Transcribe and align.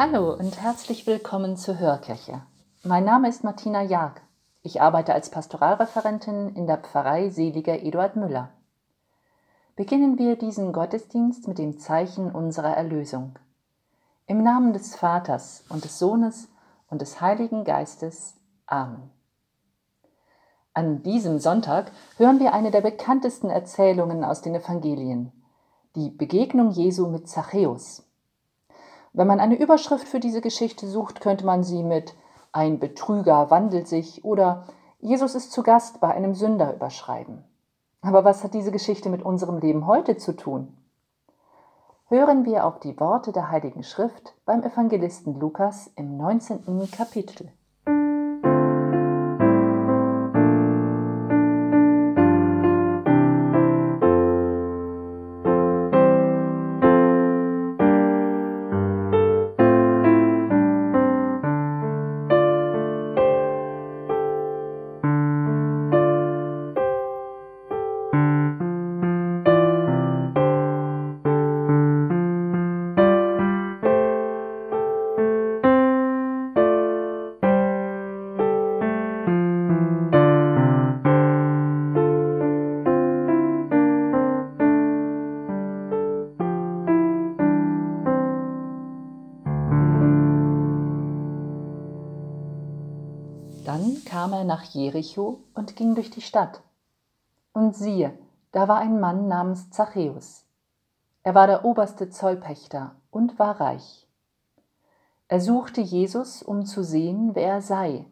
Hallo 0.00 0.32
und 0.32 0.62
herzlich 0.62 1.08
willkommen 1.08 1.56
zur 1.56 1.80
Hörkirche. 1.80 2.42
Mein 2.84 3.04
Name 3.04 3.28
ist 3.28 3.42
Martina 3.42 3.82
Jag. 3.82 4.12
Ich 4.62 4.80
arbeite 4.80 5.12
als 5.12 5.28
Pastoralreferentin 5.28 6.50
in 6.50 6.68
der 6.68 6.78
Pfarrei 6.78 7.30
Seliger 7.30 7.82
Eduard 7.82 8.14
Müller. 8.14 8.50
Beginnen 9.74 10.16
wir 10.16 10.36
diesen 10.36 10.72
Gottesdienst 10.72 11.48
mit 11.48 11.58
dem 11.58 11.80
Zeichen 11.80 12.30
unserer 12.30 12.76
Erlösung. 12.76 13.40
Im 14.28 14.40
Namen 14.44 14.72
des 14.72 14.94
Vaters 14.94 15.64
und 15.68 15.82
des 15.82 15.98
Sohnes 15.98 16.46
und 16.88 17.02
des 17.02 17.20
Heiligen 17.20 17.64
Geistes. 17.64 18.36
Amen. 18.66 19.10
An 20.74 21.02
diesem 21.02 21.40
Sonntag 21.40 21.90
hören 22.18 22.38
wir 22.38 22.54
eine 22.54 22.70
der 22.70 22.82
bekanntesten 22.82 23.50
Erzählungen 23.50 24.22
aus 24.22 24.42
den 24.42 24.54
Evangelien, 24.54 25.32
die 25.96 26.10
Begegnung 26.10 26.70
Jesu 26.70 27.08
mit 27.08 27.28
Zachäus. 27.28 28.07
Wenn 29.18 29.26
man 29.26 29.40
eine 29.40 29.58
Überschrift 29.58 30.06
für 30.06 30.20
diese 30.20 30.40
Geschichte 30.40 30.86
sucht, 30.86 31.20
könnte 31.20 31.44
man 31.44 31.64
sie 31.64 31.82
mit 31.82 32.14
Ein 32.52 32.78
Betrüger 32.78 33.50
wandelt 33.50 33.88
sich 33.88 34.24
oder 34.24 34.68
Jesus 35.00 35.34
ist 35.34 35.50
zu 35.50 35.64
Gast 35.64 35.98
bei 35.98 36.14
einem 36.14 36.36
Sünder 36.36 36.72
überschreiben. 36.72 37.42
Aber 38.00 38.24
was 38.24 38.44
hat 38.44 38.54
diese 38.54 38.70
Geschichte 38.70 39.08
mit 39.08 39.24
unserem 39.24 39.58
Leben 39.58 39.88
heute 39.88 40.18
zu 40.18 40.36
tun? 40.36 40.76
Hören 42.06 42.44
wir 42.44 42.64
auf 42.64 42.78
die 42.78 43.00
Worte 43.00 43.32
der 43.32 43.50
Heiligen 43.50 43.82
Schrift 43.82 44.36
beim 44.44 44.62
Evangelisten 44.62 45.34
Lukas 45.40 45.90
im 45.96 46.16
19. 46.16 46.88
Kapitel. 46.92 47.50
Dann 93.68 94.02
kam 94.06 94.32
er 94.32 94.44
nach 94.44 94.62
Jericho 94.62 95.40
und 95.52 95.76
ging 95.76 95.94
durch 95.94 96.08
die 96.10 96.22
Stadt. 96.22 96.62
Und 97.52 97.76
siehe, 97.76 98.18
da 98.50 98.66
war 98.66 98.78
ein 98.78 98.98
Mann 98.98 99.28
namens 99.28 99.68
Zachäus. 99.68 100.46
Er 101.22 101.34
war 101.34 101.46
der 101.46 101.66
oberste 101.66 102.08
Zollpächter 102.08 102.94
und 103.10 103.38
war 103.38 103.60
reich. 103.60 104.08
Er 105.28 105.42
suchte 105.42 105.82
Jesus, 105.82 106.42
um 106.42 106.64
zu 106.64 106.82
sehen, 106.82 107.34
wer 107.34 107.52
er 107.52 107.60
sei, 107.60 108.06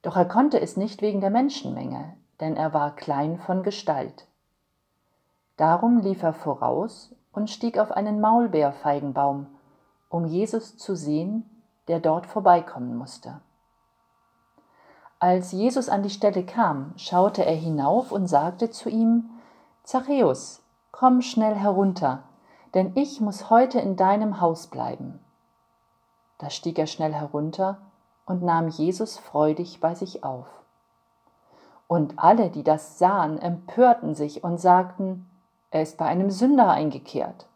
doch 0.00 0.16
er 0.16 0.24
konnte 0.24 0.62
es 0.62 0.78
nicht 0.78 1.02
wegen 1.02 1.20
der 1.20 1.28
Menschenmenge, 1.28 2.16
denn 2.40 2.56
er 2.56 2.72
war 2.72 2.96
klein 2.96 3.36
von 3.36 3.62
Gestalt. 3.62 4.26
Darum 5.58 5.98
lief 5.98 6.22
er 6.22 6.32
voraus 6.32 7.14
und 7.32 7.50
stieg 7.50 7.78
auf 7.78 7.92
einen 7.92 8.18
Maulbeerfeigenbaum, 8.22 9.46
um 10.08 10.24
Jesus 10.24 10.78
zu 10.78 10.96
sehen, 10.96 11.44
der 11.86 12.00
dort 12.00 12.24
vorbeikommen 12.24 12.96
musste. 12.96 13.42
Als 15.18 15.52
Jesus 15.52 15.88
an 15.88 16.02
die 16.02 16.10
Stelle 16.10 16.44
kam, 16.44 16.92
schaute 16.96 17.44
er 17.44 17.54
hinauf 17.54 18.12
und 18.12 18.26
sagte 18.26 18.70
zu 18.70 18.90
ihm, 18.90 19.30
Zachäus, 19.82 20.62
komm 20.92 21.22
schnell 21.22 21.54
herunter, 21.54 22.24
denn 22.74 22.92
ich 22.96 23.20
muss 23.20 23.48
heute 23.48 23.80
in 23.80 23.96
deinem 23.96 24.40
Haus 24.40 24.66
bleiben. 24.66 25.20
Da 26.38 26.50
stieg 26.50 26.78
er 26.78 26.86
schnell 26.86 27.14
herunter 27.14 27.78
und 28.26 28.42
nahm 28.42 28.68
Jesus 28.68 29.16
freudig 29.16 29.80
bei 29.80 29.94
sich 29.94 30.22
auf. 30.22 30.46
Und 31.88 32.18
alle, 32.18 32.50
die 32.50 32.64
das 32.64 32.98
sahen, 32.98 33.38
empörten 33.38 34.14
sich 34.14 34.44
und 34.44 34.58
sagten, 34.58 35.30
er 35.70 35.82
ist 35.82 35.96
bei 35.96 36.06
einem 36.06 36.30
Sünder 36.30 36.70
eingekehrt. 36.70 37.46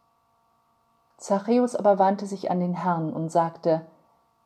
Zachäus 1.19 1.77
aber 1.77 1.99
wandte 1.99 2.25
sich 2.27 2.51
an 2.51 2.61
den 2.61 2.75
Herrn 2.75 3.13
und 3.13 3.31
sagte, 3.31 3.85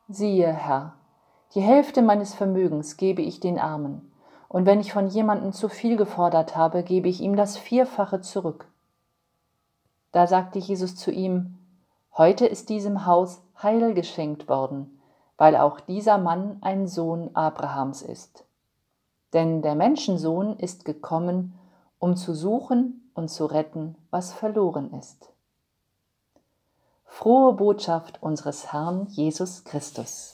siehe, 0.09 0.53
Herr, 0.53 0.95
die 1.55 1.61
Hälfte 1.61 2.03
meines 2.03 2.35
Vermögens 2.35 2.97
gebe 2.97 3.23
ich 3.23 3.41
den 3.41 3.59
Armen, 3.59 4.11
und 4.49 4.67
wenn 4.67 4.81
ich 4.81 4.93
von 4.93 5.09
jemandem 5.09 5.53
zu 5.53 5.69
viel 5.69 5.97
gefordert 5.97 6.57
habe, 6.57 6.83
gebe 6.83 7.09
ich 7.09 7.21
ihm 7.21 7.37
das 7.37 7.57
Vierfache 7.57 8.21
zurück. 8.21 8.69
Da 10.13 10.27
sagte 10.27 10.59
Jesus 10.59 10.97
zu 10.97 11.11
ihm, 11.11 11.59
Heute 12.17 12.47
ist 12.47 12.69
diesem 12.69 13.07
Haus 13.07 13.43
Heil 13.61 13.93
geschenkt 13.93 14.49
worden, 14.49 15.01
weil 15.37 15.57
auch 15.57 15.81
dieser 15.81 16.17
Mann 16.17 16.59
ein 16.61 16.87
Sohn 16.87 17.31
Abrahams 17.35 18.03
ist. 18.03 18.45
Denn 19.33 19.63
der 19.63 19.75
Menschensohn 19.75 20.57
ist 20.61 20.85
gekommen, 20.85 21.59
um 21.99 22.15
zu 22.15 22.35
suchen 22.35 23.11
und 23.15 23.29
zu 23.29 23.47
retten, 23.47 23.97
was 24.11 24.33
verloren 24.33 24.93
ist. 24.93 25.29
Frohe 27.05 27.53
Botschaft 27.55 28.23
unseres 28.23 28.73
Herrn 28.73 29.07
Jesus 29.07 29.65
Christus. 29.65 30.34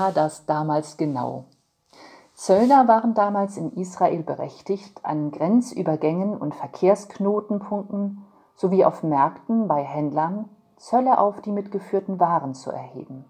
War 0.00 0.12
das 0.12 0.46
damals 0.46 0.96
genau? 0.96 1.44
Zöllner 2.32 2.88
waren 2.88 3.12
damals 3.12 3.58
in 3.58 3.70
Israel 3.74 4.22
berechtigt, 4.22 5.04
an 5.04 5.30
Grenzübergängen 5.30 6.38
und 6.38 6.54
Verkehrsknotenpunkten 6.54 8.24
sowie 8.54 8.86
auf 8.86 9.02
Märkten 9.02 9.68
bei 9.68 9.84
Händlern 9.84 10.48
Zölle 10.78 11.18
auf 11.18 11.42
die 11.42 11.52
mitgeführten 11.52 12.18
Waren 12.18 12.54
zu 12.54 12.70
erheben. 12.70 13.26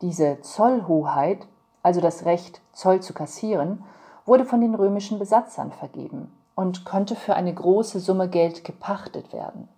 Diese 0.00 0.40
Zollhoheit, 0.40 1.46
also 1.84 2.00
das 2.00 2.24
Recht, 2.24 2.60
Zoll 2.72 3.00
zu 3.00 3.14
kassieren, 3.14 3.84
wurde 4.26 4.44
von 4.44 4.60
den 4.60 4.74
römischen 4.74 5.20
Besatzern 5.20 5.70
vergeben 5.70 6.36
und 6.56 6.84
konnte 6.84 7.14
für 7.14 7.34
eine 7.34 7.54
große 7.54 8.00
Summe 8.00 8.28
Geld 8.28 8.64
gepachtet 8.64 9.32
werden. 9.32 9.68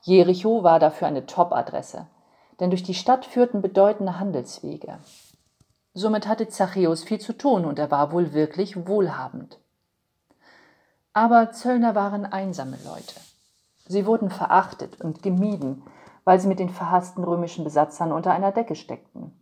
Jericho 0.00 0.64
war 0.64 0.80
dafür 0.80 1.06
eine 1.06 1.24
Top-Adresse– 1.26 2.08
denn 2.60 2.70
durch 2.70 2.82
die 2.82 2.94
Stadt 2.94 3.24
führten 3.24 3.62
bedeutende 3.62 4.18
Handelswege. 4.18 4.98
Somit 5.94 6.26
hatte 6.26 6.48
Zachäus 6.48 7.04
viel 7.04 7.20
zu 7.20 7.32
tun 7.32 7.64
und 7.64 7.78
er 7.78 7.90
war 7.90 8.12
wohl 8.12 8.32
wirklich 8.32 8.86
wohlhabend. 8.86 9.58
Aber 11.12 11.52
Zöllner 11.52 11.94
waren 11.94 12.24
einsame 12.24 12.78
Leute. 12.84 13.20
Sie 13.86 14.06
wurden 14.06 14.30
verachtet 14.30 15.00
und 15.00 15.22
gemieden, 15.22 15.82
weil 16.24 16.40
sie 16.40 16.48
mit 16.48 16.58
den 16.58 16.70
verhassten 16.70 17.24
römischen 17.24 17.64
Besatzern 17.64 18.12
unter 18.12 18.32
einer 18.32 18.52
Decke 18.52 18.74
steckten. 18.74 19.32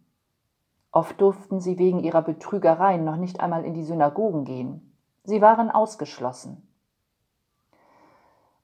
Oft 0.92 1.20
durften 1.20 1.60
sie 1.60 1.78
wegen 1.78 2.00
ihrer 2.00 2.22
Betrügereien 2.22 3.04
noch 3.04 3.16
nicht 3.16 3.38
einmal 3.38 3.64
in 3.64 3.74
die 3.74 3.84
Synagogen 3.84 4.44
gehen. 4.44 4.96
Sie 5.22 5.40
waren 5.40 5.70
ausgeschlossen. 5.70 6.66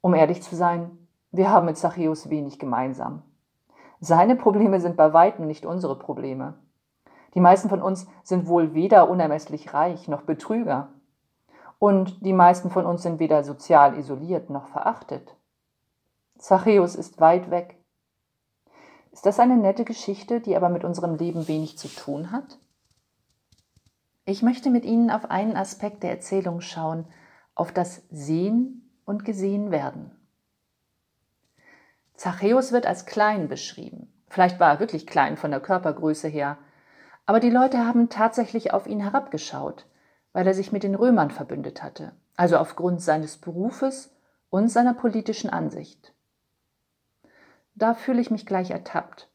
Um 0.01 0.15
ehrlich 0.15 0.43
zu 0.43 0.57
sein, 0.57 0.91
wir 1.31 1.51
haben 1.51 1.67
mit 1.67 1.77
Zachäus 1.77 2.31
wenig 2.31 2.59
gemeinsam. 2.59 3.23
Seine 4.07 4.37
Probleme 4.37 4.79
sind 4.79 4.97
bei 4.97 5.13
weitem 5.13 5.49
nicht 5.49 5.67
unsere 5.67 5.99
Probleme. 5.99 6.55
Die 7.35 7.41
meisten 7.41 7.69
von 7.69 7.83
uns 7.83 8.07
sind 8.23 8.47
wohl 8.47 8.73
weder 8.73 9.11
unermesslich 9.11 9.75
reich 9.75 10.07
noch 10.07 10.23
Betrüger. 10.23 10.91
Und 11.81 12.25
die 12.25 12.33
meisten 12.33 12.71
von 12.71 12.87
uns 12.87 13.03
sind 13.03 13.19
weder 13.19 13.43
sozial 13.43 13.99
isoliert 13.99 14.49
noch 14.49 14.69
verachtet. 14.69 15.35
Zachäus 16.39 16.95
ist 16.95 17.21
weit 17.21 17.51
weg. 17.51 17.83
Ist 19.11 19.27
das 19.27 19.41
eine 19.41 19.57
nette 19.57 19.85
Geschichte, 19.85 20.41
die 20.41 20.55
aber 20.55 20.69
mit 20.69 20.85
unserem 20.85 21.17
Leben 21.17 21.49
wenig 21.49 21.77
zu 21.77 21.89
tun 21.89 22.31
hat? 22.31 22.61
Ich 24.25 24.41
möchte 24.41 24.71
mit 24.71 24.85
Ihnen 24.85 25.11
auf 25.11 25.33
einen 25.33 25.57
Aspekt 25.57 26.05
der 26.05 26.13
Erzählung 26.13 26.61
schauen, 26.61 27.07
auf 27.57 27.73
das 27.73 28.05
Sehen 28.11 28.89
und 29.05 29.25
Gesehen 29.25 29.73
werden. 29.73 30.13
Zachäus 32.17 32.73
wird 32.73 32.87
als 32.87 33.07
klein 33.07 33.49
beschrieben. 33.49 34.13
Vielleicht 34.29 34.59
war 34.59 34.75
er 34.75 34.81
wirklich 34.81 35.07
klein 35.07 35.37
von 35.37 35.51
der 35.51 35.61
Körpergröße 35.61 36.29
her, 36.29 36.59
aber 37.27 37.41
die 37.41 37.51
Leute 37.51 37.79
haben 37.79 38.09
tatsächlich 38.09 38.73
auf 38.73 38.87
ihn 38.87 39.01
herabgeschaut, 39.01 39.87
weil 40.33 40.47
er 40.47 40.55
sich 40.55 40.73
mit 40.73 40.83
den 40.83 40.95
Römern 40.95 41.31
verbündet 41.31 41.83
hatte, 41.83 42.13
also 42.37 42.57
aufgrund 42.57 43.03
seines 43.03 43.37
Berufes 43.37 44.15
und 44.51 44.69
seiner 44.69 44.95
politischen 44.95 45.51
Ansicht. 45.51 46.15
Da 47.75 47.95
fühle 47.95 48.21
ich 48.21 48.31
mich 48.31 48.47
gleich 48.47 48.71
ertappt. 48.71 49.29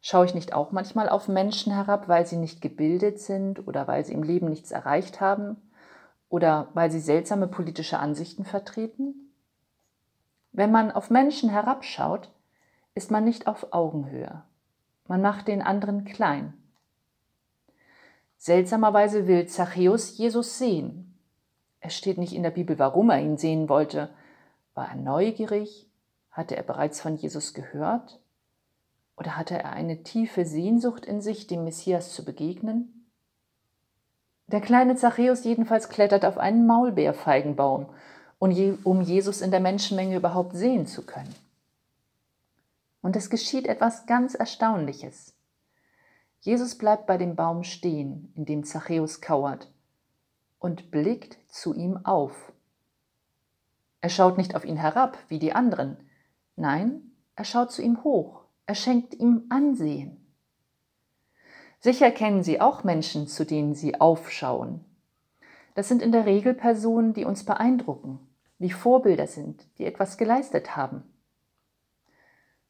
Schaue 0.00 0.26
ich 0.26 0.34
nicht 0.34 0.52
auch 0.52 0.72
manchmal 0.72 1.08
auf 1.08 1.28
Menschen 1.28 1.72
herab, 1.72 2.08
weil 2.08 2.26
sie 2.26 2.36
nicht 2.36 2.60
gebildet 2.60 3.20
sind 3.20 3.66
oder 3.66 3.86
weil 3.88 4.04
sie 4.04 4.12
im 4.12 4.22
Leben 4.22 4.48
nichts 4.48 4.70
erreicht 4.70 5.20
haben 5.20 5.56
oder 6.28 6.68
weil 6.74 6.90
sie 6.90 7.00
seltsame 7.00 7.48
politische 7.48 7.98
Ansichten 7.98 8.44
vertreten? 8.44 9.23
Wenn 10.56 10.70
man 10.70 10.92
auf 10.92 11.10
Menschen 11.10 11.50
herabschaut, 11.50 12.30
ist 12.94 13.10
man 13.10 13.24
nicht 13.24 13.48
auf 13.48 13.72
Augenhöhe. 13.72 14.44
Man 15.08 15.20
macht 15.20 15.48
den 15.48 15.62
anderen 15.62 16.04
klein. 16.04 16.54
Seltsamerweise 18.38 19.26
will 19.26 19.46
Zachäus 19.48 20.16
Jesus 20.16 20.56
sehen. 20.56 21.18
Es 21.80 21.96
steht 21.96 22.18
nicht 22.18 22.32
in 22.32 22.44
der 22.44 22.52
Bibel, 22.52 22.78
warum 22.78 23.10
er 23.10 23.20
ihn 23.20 23.36
sehen 23.36 23.68
wollte. 23.68 24.10
War 24.74 24.90
er 24.90 24.94
neugierig? 24.94 25.90
Hatte 26.30 26.56
er 26.56 26.62
bereits 26.62 27.00
von 27.00 27.16
Jesus 27.16 27.52
gehört? 27.52 28.20
Oder 29.16 29.36
hatte 29.36 29.58
er 29.58 29.72
eine 29.72 30.04
tiefe 30.04 30.44
Sehnsucht 30.44 31.04
in 31.04 31.20
sich, 31.20 31.48
dem 31.48 31.64
Messias 31.64 32.12
zu 32.12 32.24
begegnen? 32.24 33.10
Der 34.46 34.60
kleine 34.60 34.94
Zachäus 34.94 35.42
jedenfalls 35.42 35.88
klettert 35.88 36.24
auf 36.24 36.38
einen 36.38 36.64
Maulbeerfeigenbaum, 36.64 37.88
um 38.84 39.00
Jesus 39.00 39.40
in 39.40 39.50
der 39.50 39.60
Menschenmenge 39.60 40.16
überhaupt 40.16 40.54
sehen 40.56 40.86
zu 40.86 41.02
können. 41.02 41.34
Und 43.00 43.16
es 43.16 43.30
geschieht 43.30 43.66
etwas 43.66 44.06
ganz 44.06 44.34
Erstaunliches. 44.34 45.34
Jesus 46.40 46.76
bleibt 46.76 47.06
bei 47.06 47.16
dem 47.16 47.36
Baum 47.36 47.64
stehen, 47.64 48.32
in 48.34 48.44
dem 48.44 48.64
Zachäus 48.64 49.20
kauert, 49.20 49.70
und 50.58 50.90
blickt 50.90 51.38
zu 51.48 51.74
ihm 51.74 52.04
auf. 52.04 52.52
Er 54.00 54.10
schaut 54.10 54.36
nicht 54.36 54.54
auf 54.54 54.64
ihn 54.64 54.76
herab 54.76 55.16
wie 55.28 55.38
die 55.38 55.54
anderen, 55.54 55.96
nein, 56.56 57.12
er 57.36 57.44
schaut 57.44 57.72
zu 57.72 57.80
ihm 57.80 58.04
hoch, 58.04 58.42
er 58.66 58.74
schenkt 58.74 59.14
ihm 59.14 59.44
Ansehen. 59.48 60.20
Sicher 61.80 62.10
kennen 62.10 62.42
Sie 62.42 62.60
auch 62.60 62.84
Menschen, 62.84 63.26
zu 63.26 63.44
denen 63.44 63.74
Sie 63.74 64.00
aufschauen. 64.00 64.84
Das 65.74 65.88
sind 65.88 66.00
in 66.00 66.12
der 66.12 66.24
Regel 66.24 66.54
Personen, 66.54 67.12
die 67.14 67.24
uns 67.24 67.44
beeindrucken, 67.44 68.18
die 68.64 68.72
Vorbilder 68.72 69.26
sind, 69.26 69.66
die 69.76 69.84
etwas 69.84 70.16
geleistet 70.16 70.74
haben. 70.74 71.02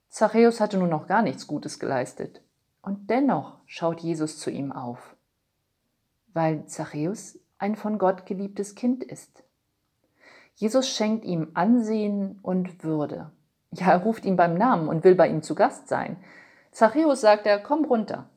Zachäus 0.08 0.60
hatte 0.60 0.76
nun 0.76 0.90
noch 0.90 1.06
gar 1.06 1.22
nichts 1.22 1.46
Gutes 1.46 1.78
geleistet, 1.78 2.42
und 2.82 3.10
dennoch 3.10 3.60
schaut 3.66 4.00
Jesus 4.00 4.40
zu 4.40 4.50
ihm 4.50 4.72
auf, 4.72 5.14
weil 6.32 6.66
Zachäus 6.66 7.38
ein 7.58 7.76
von 7.76 7.98
Gott 7.98 8.26
geliebtes 8.26 8.74
Kind 8.74 9.04
ist. 9.04 9.44
Jesus 10.56 10.88
schenkt 10.88 11.24
ihm 11.24 11.52
Ansehen 11.54 12.40
und 12.42 12.82
Würde. 12.82 13.30
Ja, 13.70 13.92
er 13.92 14.02
ruft 14.02 14.24
ihn 14.24 14.36
beim 14.36 14.54
Namen 14.54 14.88
und 14.88 15.04
will 15.04 15.14
bei 15.14 15.28
ihm 15.28 15.42
zu 15.42 15.54
Gast 15.54 15.86
sein. 15.86 16.16
Zachäus 16.72 17.20
sagt 17.20 17.46
er, 17.46 17.60
komm 17.60 17.84
runter. 17.84 18.28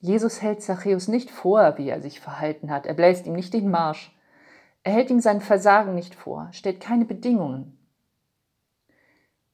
Jesus 0.00 0.42
hält 0.42 0.60
Zachäus 0.60 1.06
nicht 1.06 1.30
vor, 1.30 1.78
wie 1.78 1.88
er 1.88 2.02
sich 2.02 2.18
verhalten 2.18 2.72
hat. 2.72 2.84
Er 2.86 2.94
bläst 2.94 3.26
ihm 3.26 3.34
nicht 3.34 3.54
den 3.54 3.70
Marsch. 3.70 4.12
Er 4.82 4.92
hält 4.92 5.10
ihm 5.10 5.20
sein 5.20 5.40
Versagen 5.40 5.94
nicht 5.94 6.14
vor, 6.14 6.48
stellt 6.52 6.80
keine 6.80 7.04
Bedingungen. 7.04 7.78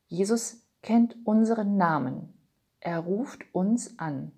Jesus 0.07 0.63
kennt 0.83 1.17
unseren 1.25 1.77
Namen. 1.77 2.33
Er 2.81 3.01
ruft 3.01 3.45
uns 3.53 3.99
an. 3.99 4.33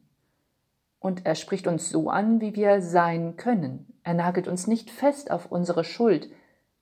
Und 0.99 1.27
er 1.27 1.35
spricht 1.35 1.67
uns 1.67 1.91
so 1.91 2.09
an, 2.09 2.41
wie 2.41 2.57
wir 2.57 2.81
sein 2.83 3.37
können. 3.37 3.93
Er 4.03 4.15
nagelt 4.15 4.49
uns 4.49 4.67
nicht 4.67 4.91
fest 4.91 5.31
auf 5.31 5.53
unsere 5.53 5.85
Schuld, 5.85 6.31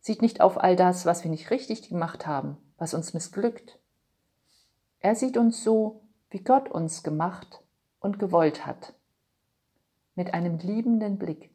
sieht 0.01 0.23
nicht 0.23 0.41
auf 0.41 0.63
all 0.63 0.77
das, 0.77 1.05
was 1.05 1.25
wir 1.25 1.31
nicht 1.31 1.51
richtig 1.51 1.89
gemacht 1.89 2.27
haben 2.27 2.57
was 2.79 2.95
uns 2.95 3.15
missglückt. 3.15 3.79
Er 5.01 5.15
sieht 5.15 5.37
uns 5.37 5.63
so, 5.63 6.03
wie 6.31 6.43
Gott 6.43 6.71
uns 6.71 7.03
gemacht 7.03 7.63
und 8.01 8.19
gewollt 8.19 8.67
hat, 8.67 8.95
mit 10.15 10.35
einem 10.35 10.59
liebenden 10.59 11.19
Blick. 11.19 11.51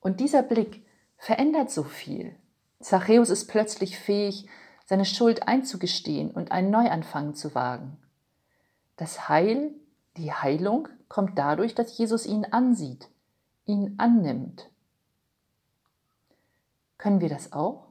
Und 0.00 0.20
dieser 0.20 0.42
Blick 0.42 0.84
verändert 1.16 1.70
so 1.70 1.82
viel. 1.82 2.34
Zachäus 2.80 3.30
ist 3.30 3.46
plötzlich 3.46 3.98
fähig, 3.98 4.48
seine 4.86 5.04
Schuld 5.04 5.46
einzugestehen 5.46 6.30
und 6.30 6.50
einen 6.52 6.70
Neuanfang 6.70 7.34
zu 7.34 7.54
wagen. 7.54 7.96
Das 8.96 9.28
Heil, 9.28 9.74
die 10.16 10.32
Heilung 10.32 10.88
kommt 11.08 11.38
dadurch, 11.38 11.74
dass 11.74 11.96
Jesus 11.96 12.26
ihn 12.26 12.44
ansieht, 12.44 13.08
ihn 13.66 13.94
annimmt. 13.98 14.70
Können 16.98 17.20
wir 17.20 17.28
das 17.28 17.52
auch? 17.52 17.90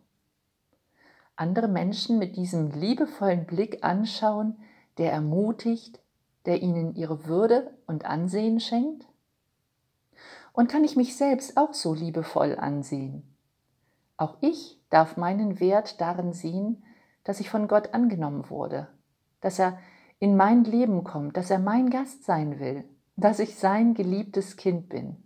andere 1.39 1.70
Menschen 1.70 2.20
mit 2.20 2.36
diesem 2.36 2.72
liebevollen 2.72 3.46
Blick 3.46 3.84
anschauen, 3.84 4.58
der 4.98 5.13
ermutigt, 5.13 6.00
der 6.46 6.62
ihnen 6.62 6.96
ihre 6.96 7.25
Würde 7.25 7.74
und 7.88 8.06
Ansehen 8.06 8.60
schenkt? 8.60 9.06
Und 10.60 10.68
kann 10.68 10.84
ich 10.84 10.98
mich 10.98 11.16
selbst 11.16 11.56
auch 11.56 11.74
so 11.74 11.94
liebevoll 11.94 12.58
ansehen? 12.60 13.24
Auch 14.18 14.36
ich 14.42 14.78
darf 14.89 15.16
meinen 15.16 15.62
Wert 15.62 16.01
darin 16.01 16.34
sehen, 16.34 16.84
dass 17.24 17.39
ich 17.39 17.50
von 17.50 17.70
Gott 17.70 17.94
angenommen 17.94 18.50
wurde, 18.50 18.89
dass 19.39 19.58
er 19.58 19.80
in 20.20 20.36
mein 20.36 20.66
Leben 20.66 21.06
kommt, 21.06 21.38
dass 21.38 21.50
er 21.50 21.60
mein 21.60 21.89
Gast 21.89 22.25
sein 22.25 22.60
will, 22.60 22.84
dass 23.16 23.39
ich 23.39 23.56
sein 23.56 23.94
geliebtes 23.94 24.58
Kind 24.58 24.89
bin. 24.89 25.24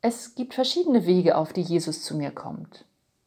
Es 0.00 0.34
gibt 0.34 0.54
verschiedene 0.54 1.06
Wege, 1.06 1.36
auf 1.36 1.52
die 1.52 1.62
Jesus 1.62 2.02
zu 2.02 2.16
mir 2.16 2.32
kommt 2.32 2.84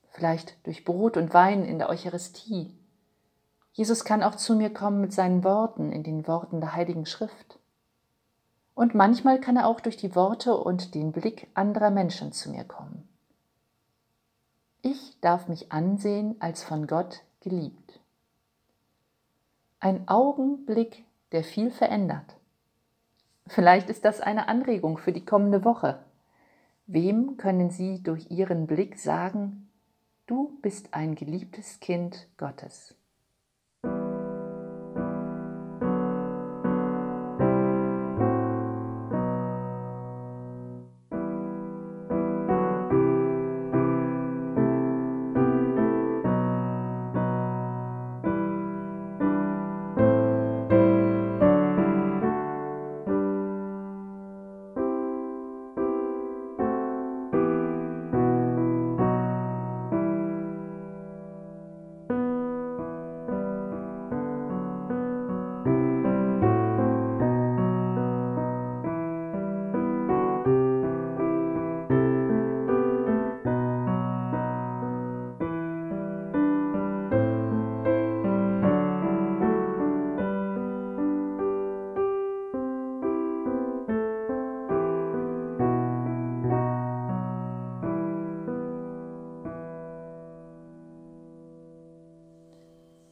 vielleicht 0.10 0.68
durch 0.68 0.84
Brot 0.84 1.16
und 1.16 1.34
Wein 1.34 1.63
in 1.63 1.80
der 1.80 1.88
Eucharistie. 1.88 2.78
Jesus 3.72 4.04
kann 4.04 4.22
auch 4.22 4.36
zu 4.36 4.58
mir 4.58 4.74
kommen 4.74 5.00
mit 5.00 5.13
seinen 5.13 5.46
Worten 5.46 5.94
in 5.94 6.04
den 6.04 6.28
Worten 6.28 6.60
der 6.60 6.75
Heiligen 6.75 7.06
Schrift. 7.06 7.61
Und 8.74 8.96
manchmal 8.96 9.40
kann 9.40 9.58
er 9.58 9.68
auch 9.68 9.80
durch 9.80 9.98
die 9.98 10.16
Worte 10.16 10.56
und 10.56 10.96
den 10.96 11.12
Blick 11.12 11.48
anderer 11.54 11.92
Menschen 11.92 12.32
zu 12.32 12.50
mir 12.50 12.63
kommen. 12.63 13.08
Ich 14.82 15.20
darf 15.22 15.48
mich 15.48 15.72
ansehen 15.72 16.36
als 16.40 16.63
von 16.63 16.88
Gott 16.88 17.22
geliebt. 17.42 18.00
Ein 19.80 20.08
Augenblick, 20.08 21.04
der 21.32 21.44
viel 21.44 21.72
verändert. 21.72 22.36
Vielleicht 23.48 23.90
ist 23.90 24.06
das 24.06 24.22
eine 24.22 24.48
Anregung 24.48 24.98
für 24.98 25.12
die 25.12 25.25
kommende 25.25 25.63
Woche. 25.63 26.00
Wem 26.88 27.38
können 27.38 27.70
Sie 27.70 28.01
durch 28.01 28.32
Ihren 28.32 28.68
Blick 28.68 28.98
sagen, 28.98 29.68
Du 30.32 30.58
bist 30.62 30.94
ein 30.94 31.16
geliebtes 31.16 31.82
Kind 31.82 32.30
Gottes. 32.38 32.96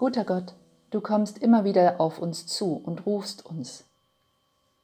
Guter 0.10 0.26
Gott, 0.26 0.56
du 0.90 1.02
kommst 1.02 1.38
immer 1.38 1.66
wieder 1.66 2.02
auf 2.02 2.18
uns 2.18 2.48
zu 2.48 2.82
und 2.84 3.06
rufst 3.06 3.46
uns. 3.46 3.84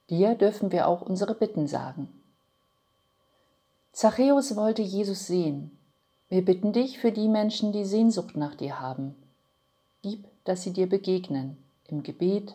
Dir 0.08 0.36
dürfen 0.36 0.72
wir 0.72 0.88
auch 0.88 1.02
unsere 1.02 1.34
Bitten 1.34 1.66
sagen. 1.66 2.10
Zachäus 3.92 4.56
wollte 4.56 4.84
Jesus 4.84 5.26
sehen. 5.26 5.76
Wir 6.30 6.46
bitten 6.46 6.74
dich 6.74 7.00
für 7.00 7.12
die 7.12 7.28
Menschen, 7.28 7.72
die 7.72 7.86
Sehnsucht 7.86 8.38
nach 8.38 8.54
dir 8.54 8.80
haben. 8.80 9.16
Gib, 10.04 10.28
dass 10.44 10.62
sie 10.62 10.74
dir 10.74 10.88
begegnen, 10.88 11.58
im 11.88 12.04
Gebet, 12.04 12.54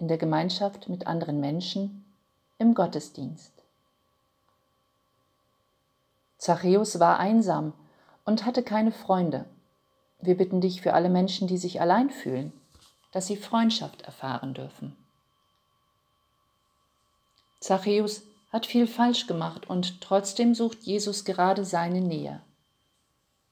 in 0.00 0.08
der 0.08 0.18
Gemeinschaft 0.18 0.88
mit 0.88 1.06
anderen 1.06 1.38
Menschen, 1.38 2.04
im 2.58 2.74
Gottesdienst. 2.74 3.52
Zachäus 6.36 6.98
war 6.98 7.20
einsam 7.20 7.74
und 8.24 8.44
hatte 8.44 8.64
keine 8.64 8.90
Freunde. 8.90 9.44
Wir 10.22 10.36
bitten 10.36 10.60
dich 10.60 10.80
für 10.80 10.94
alle 10.94 11.10
Menschen, 11.10 11.48
die 11.48 11.58
sich 11.58 11.80
allein 11.80 12.08
fühlen, 12.08 12.52
dass 13.10 13.26
sie 13.26 13.36
Freundschaft 13.36 14.02
erfahren 14.02 14.54
dürfen. 14.54 14.96
Zachäus 17.58 18.22
hat 18.52 18.64
viel 18.64 18.86
falsch 18.86 19.26
gemacht 19.26 19.68
und 19.68 20.00
trotzdem 20.00 20.54
sucht 20.54 20.84
Jesus 20.84 21.24
gerade 21.24 21.64
seine 21.64 22.00
Nähe. 22.00 22.40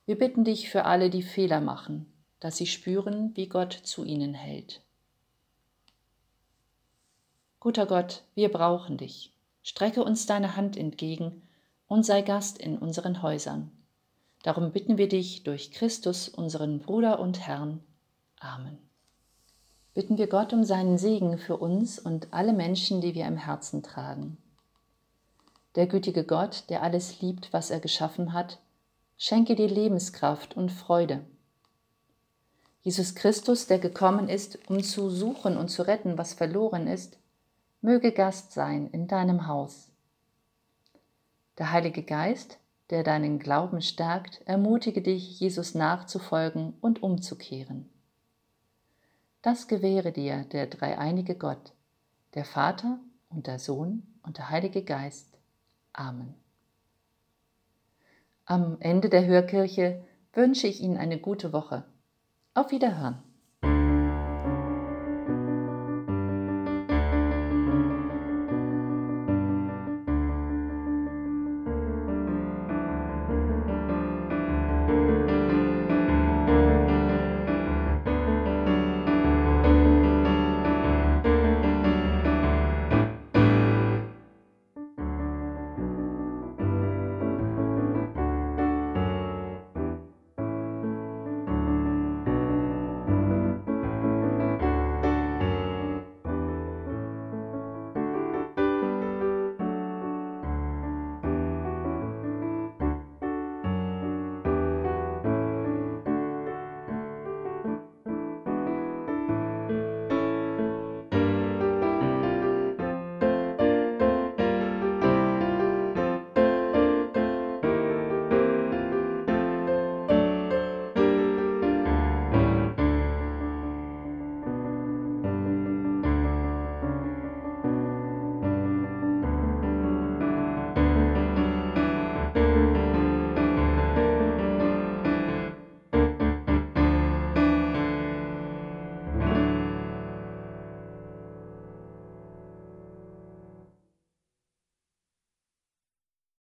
Wir 0.07 0.17
bitten 0.17 0.45
dich 0.45 0.71
für 0.71 0.85
alle, 0.85 1.11
die 1.11 1.23
Fehler 1.23 1.61
machen, 1.61 2.13
dass 2.39 2.57
sie 2.57 2.67
spüren, 2.67 3.37
wie 3.37 3.49
Gott 3.49 3.73
zu 3.73 4.05
ihnen 4.05 4.35
hält. 4.35 4.81
Guter 7.59 7.87
Gott, 7.87 8.23
wir 8.35 8.49
brauchen 8.49 8.97
dich. 8.97 9.33
Strecke 9.63 10.05
uns 10.05 10.27
deine 10.27 10.57
Hand 10.57 10.77
entgegen 10.77 11.43
und 11.89 12.07
sei 12.07 12.23
Gast 12.23 12.59
in 12.59 12.79
unseren 12.79 13.23
Häusern. 13.23 13.73
Darum 14.43 14.73
bitten 14.73 14.97
wir 14.97 15.09
dich 15.09 15.43
durch 15.43 15.71
Christus, 15.71 16.29
unseren 16.29 16.81
Bruder 16.81 17.21
und 17.21 17.41
Herrn. 17.47 17.81
Amen. 18.39 18.79
Bitten 19.93 20.17
wir 20.17 20.29
Gott 20.29 20.53
um 20.53 20.65
seinen 20.65 20.97
Segen 20.97 21.37
für 21.37 21.57
uns 21.57 21.99
und 21.99 22.33
alle 22.33 22.53
Menschen, 22.53 23.01
die 23.01 23.15
wir 23.15 23.27
im 23.27 23.37
Herzen 23.37 23.83
tragen. 23.83 24.39
Der 25.75 25.87
gütige 25.87 26.25
Gott, 26.25 26.65
der 26.71 26.83
alles 26.83 27.21
liebt, 27.21 27.53
was 27.53 27.71
er 27.71 27.81
geschaffen 27.81 28.33
hat, 28.33 28.59
schenke 29.19 29.57
dir 29.57 29.69
Lebenskraft 29.69 30.57
und 30.57 30.71
Freude. 30.71 31.25
Jesus 32.83 33.15
Christus, 33.15 33.67
der 33.67 33.79
gekommen 33.79 34.29
ist, 34.29 34.59
um 34.71 34.83
zu 34.83 35.11
suchen 35.11 35.59
und 35.59 35.69
zu 35.69 35.87
retten, 35.87 36.17
was 36.17 36.33
verloren 36.33 36.87
ist, 36.87 37.19
möge 37.83 38.13
Gast 38.13 38.53
sein 38.53 38.89
in 38.91 39.07
deinem 39.07 39.47
Haus. 39.47 39.91
Der 41.59 41.73
Heilige 41.73 42.03
Geist, 42.03 42.59
der 42.91 43.05
deinen 43.05 43.39
Glauben 43.39 43.81
stärkt, 43.81 44.43
ermutige 44.47 45.01
dich, 45.01 45.41
Jesus 45.41 45.75
nachzufolgen 45.75 46.75
und 46.81 47.03
umzukehren. 47.03 47.89
Das 49.43 49.69
gewähre 49.69 50.13
dir 50.13 50.45
der 50.45 50.67
dreieinige 50.67 51.35
Gott, 51.35 51.73
der 52.35 52.45
Vater 52.45 52.99
und 53.31 53.47
der 53.47 53.59
Sohn 53.59 54.03
und 54.23 54.39
der 54.39 54.51
Heilige 54.51 54.83
Geist. 54.83 55.39
Amen. 55.93 56.35
Am 58.45 58.77
Ende 58.81 59.09
der 59.09 59.27
Hörkirche 59.27 60.05
wünsche 60.33 60.67
ich 60.67 60.81
Ihnen 60.81 60.97
eine 60.97 61.19
gute 61.19 61.53
Woche. 61.53 61.85
Auf 62.53 62.73
Wiederhören. 62.73 63.23